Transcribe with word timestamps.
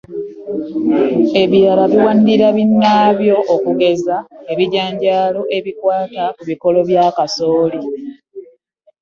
Ebirala 1.41 1.83
biwanirira 1.91 2.47
binnaabyo 2.57 3.37
okugeza, 3.55 4.15
ebijanjaalo 4.51 5.41
ebyekwata 5.57 6.23
ku 6.35 6.43
bikolo 6.49 6.79
bya 6.89 7.05
kasooli. 7.17 7.79